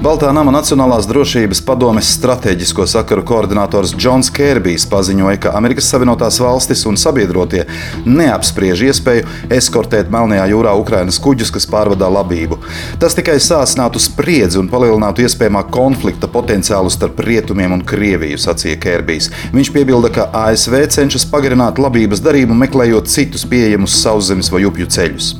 [0.00, 6.86] Baltā nama Nacionālās drošības padomes strateģisko sakaru koordinators Džons Kērbijs paziņoja, ka Amerikas Savienotās valstis
[6.88, 7.66] un sabiedrotie
[8.06, 12.62] neapspriež iespēju eskortēt Melnajā jūrā Ukrainas kuģus, kas pārvadā labību.
[13.02, 19.28] Tas tikai sāsinātu spriedzi un palielinātu iespējamā konflikta potenciālu starp rietumiem un Krieviju, sacīja Kērbijs.
[19.52, 25.34] Viņš piebilda, ka ASV cenšas pagarināt labības darību, meklējot citus pieejamus sauszemes vai upju ceļus.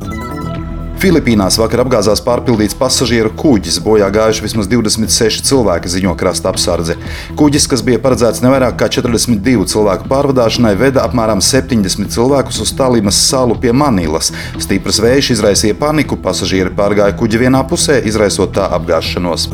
[1.01, 3.79] Filipīnās vakar apgāzās pārpildīts pasažieru kuģis.
[3.81, 6.93] Bojā gājuši vismaz 26 cilvēki, ziņo krasta apsardze.
[7.39, 13.17] Kuģis, kas bija paredzēts nevairāk kā 42 cilvēku pārvadāšanai, veda apmēram 70 cilvēkus uz Talimas
[13.17, 14.29] salu pie Manilas.
[14.61, 19.49] Stiprs vējš izraisīja paniku, pasažieri pārgāja kuģi vienā pusē, izraisot tā apgāšanos.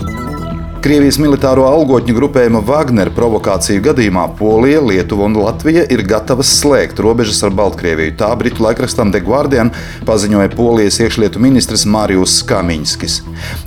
[0.87, 7.41] Krievijas militāro algotņu grupējuma Wagner provokāciju gadījumā Polija, Lietuva un Latvija ir gatavas slēgt robežas
[7.43, 8.13] ar Baltkrieviju.
[8.21, 9.73] Tā britu laikrakstam The Guardian
[10.07, 13.17] paziņoja Polijas iekšlietu ministrs Mārijus Kamiņskis.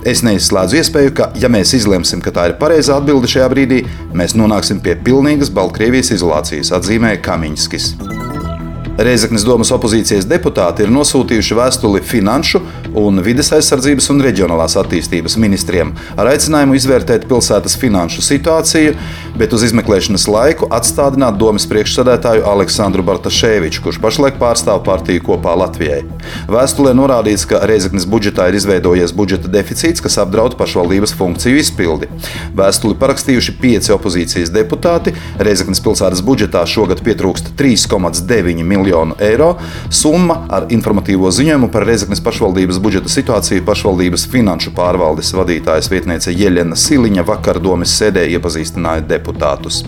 [0.09, 3.83] Es neizslēdzu iespēju, ka, ja mēs izlemsim, ka tā ir pareizā atbilde šajā brīdī,
[4.17, 7.93] mēs nonāksim pie pilnīgas Baltkrievijas izolācijas, atzīmēja Kamiņskis.
[9.01, 12.59] Reizeknas domas opozīcijas deputāti ir nosūtījuši vēstuli finanšu
[13.01, 18.93] un vides aizsardzības un reģionālās attīstības ministriem ar aicinājumu izvērtēt pilsētas finanšu situāciju,
[19.41, 26.03] bet uz izmeklēšanas laiku atstādināt domas priekšsēdētāju Aleksandru Bartaševiču, kurš pašlaik pārstāv partiju kopā Latvijai.
[26.53, 32.11] Vēstulē norādīts, ka Reizeknas budžetā ir izveidojies budžeta deficīts, kas apdraud pašvaldības funkciju izpildi.
[32.61, 35.17] Vēstuli parakstījuši pieci opozīcijas deputāti.
[35.41, 38.90] Reizeknas pilsētas budžetā šogad pietrūkst 3,9 miljonu
[39.23, 39.55] eiro.
[39.91, 46.79] Summa ar informatīvo ziņojumu par Reizeknas pašvaldības budžeta situāciju pašvaldības finanšu pārvaldes vadītājas vietniece Jeļena
[46.79, 49.85] Siliņa vakar domas sēdē iepazīstināja deputātus.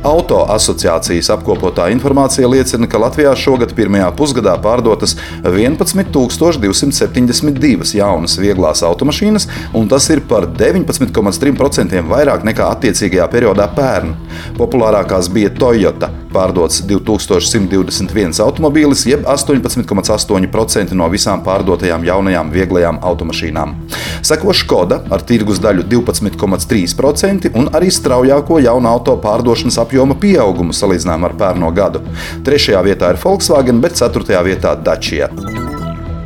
[0.00, 5.12] Auto asociācijas apkopotā informācija liecina, ka Latvijā šogad pirmajā pusgadā pārdotas
[5.44, 9.44] 11,272 jaunas vieglās automašīnas,
[9.76, 14.14] un tas ir par 19,3% vairāk nekā attiecīgajā periodā pērn.
[14.56, 23.76] Populārākās bija Toyota, pārdots 2121 automobīlis, jeb 18,8% no visām pārdotajām jaunajām vieglajām automašīnām.
[24.22, 31.32] Seko Skoda ar tirgus daļu 12,3% un arī straujāko jaunu auto pārdošanas apjoma pieaugumu salīdzinājumā
[31.32, 32.04] ar pērno gadu.
[32.46, 35.30] Trešajā vietā ir Volkswagen, bet ceturtajā vietā Dacia.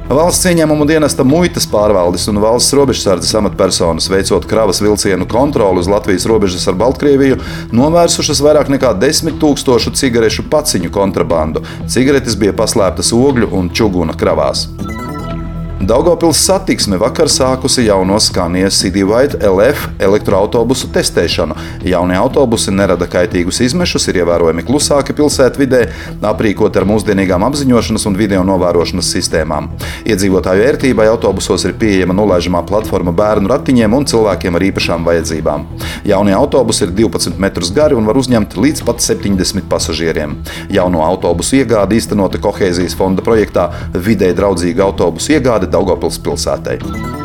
[0.04, 6.26] Valsts ieņēmumu dienesta muitas pārvaldes un valsts robežsardzes amatpersonas veicot kravas vilcienu kontroli uz Latvijas
[6.28, 7.38] robežas ar Baltkrieviju,
[7.72, 11.64] novērsušas vairāk nekā 10 tūkstošu cigarešu paciņu kontrabandu.
[11.88, 14.68] Cigaretes bija paslēptas ogļu un čuguna kravās.
[15.84, 21.56] Daugopils satiksme vakar sākusi jauno Scania Citywide LF elektroautobusu testēšanu.
[21.84, 25.80] Jaunie autobusi nerada kaitīgus izmešus, ir ievērojami klusāki pilsētvidē,
[26.24, 29.68] aprīkoti ar mūsdienīgām apziņošanas un video novērošanas sistēmām.
[30.08, 35.68] Iedzīvotāju ērtībai autobusos ir pieejama nolaižamā platforma bērnu ratiņiem un cilvēkiem ar īpašām vajadzībām.
[36.08, 40.38] Jaunie autobusi ir 12 metrus gari un var uzņemt līdz pat 70 pasažieriem.
[40.72, 47.23] Jauno autobusu iegāde īstenota kohēzijas fonda projektā Vidē draudzīga autobusu iegāde Daugopils pilsētai.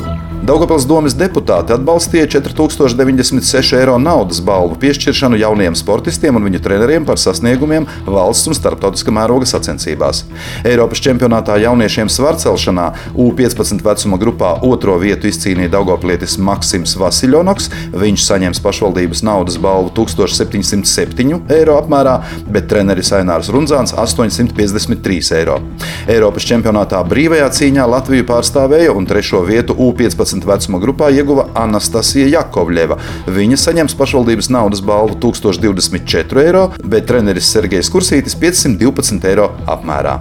[0.49, 7.19] Daugopils domas deputāti atbalstīja 4096 eiro naudas balvu piešķiršanu jauniem sportistiem un viņu treneriem par
[7.21, 10.23] sasniegumiem valsts un starptautiskā mēroga sacensībās.
[10.65, 17.69] Eiropas čempionātā jauniešiem svarcelšanā U15 vecuma grupā otro vietu izcīnīja Daugopilietis Maksims Vasiljonoks.
[17.93, 22.15] Viņš saņems pašvaldības naudas balvu 1707 eiro apmērā,
[22.49, 25.61] bet treneris Ainārs Runzāns 853 eiro.
[26.09, 32.27] Eiropas čempionātā brīvajā cīņā Latviju pārstāvēja un trešo vietu U15 15 vecuma grupā ieguva Anastasija
[32.33, 32.97] Jakovļeva.
[33.27, 40.19] Viņa saņems pašvaldības naudas balvu 1024 eiro, bet treneris Sergejs Kursītis 512 eiro apmērā.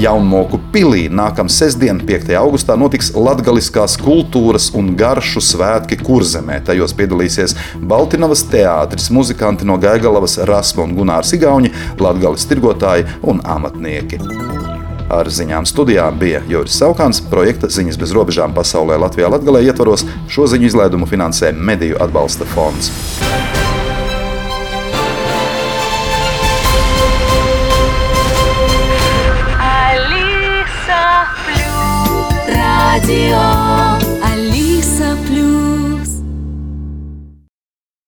[0.00, 2.30] Jaunmoku pilī nākamā sestdiena, 5.
[2.38, 6.60] augustā, notiks Latvijas kultūras un garšu svētki Kurzemē.
[6.64, 7.56] Tajos piedalīsies
[7.90, 14.22] Baltiņas teātris, muzikanti no Gaigalavas, Rasma un Gunārs Igauni, Latvijas tirgotāji un amatnieki.
[15.10, 20.46] Ar ziņām studijām bija Juris Saukāns, projekta Ziņas bez robežām pasaulē Latvijā Latgalē ietvaros šo
[20.54, 22.92] ziņu izlaidumu finansē Mediju atbalsta fonds.